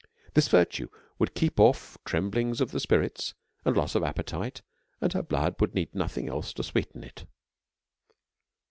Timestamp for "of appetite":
3.93-4.63